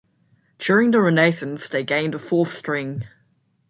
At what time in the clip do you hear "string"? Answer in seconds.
2.53-3.03